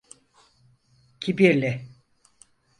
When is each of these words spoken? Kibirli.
Kibirli. 1.21 1.71